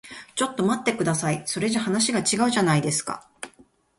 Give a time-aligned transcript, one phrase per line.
[0.33, 1.43] ちょっと待ってください。
[1.45, 3.29] それじゃ話が違うじゃないですか。